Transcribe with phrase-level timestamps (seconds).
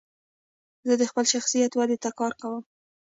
[0.87, 2.63] زه د خپل شخصیت ودي ته کار کوم.